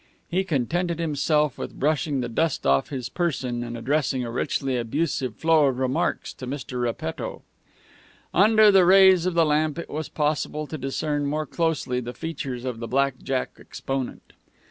[0.29, 5.35] He contented himself with brushing the dust off his person and addressing a richly abusive
[5.35, 6.81] flow of remarks to Mr.
[6.81, 7.43] Repetto.
[8.33, 12.65] Under the rays of the lamp it was possible to discern more closely the features
[12.65, 14.33] of the black jack exponent.